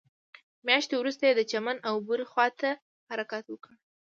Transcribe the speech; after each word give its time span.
مياشت 0.65 0.91
وروسته 0.95 1.23
يې 1.27 1.33
د 1.37 1.41
چمن 1.51 1.77
او 1.87 1.95
بوري 2.05 2.25
خواته 2.31 2.69
حرکت 3.11 3.45
وکړ. 3.49 3.73